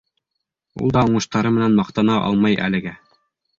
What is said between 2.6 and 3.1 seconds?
әлегә.